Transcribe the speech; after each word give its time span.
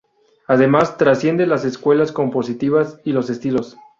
Además, 0.47 0.97
trasciende 0.97 1.45
las 1.45 1.63
escuelas 1.63 2.11
compositivas 2.11 2.99
y 3.03 3.11
los 3.11 3.29
estilos. 3.29 3.77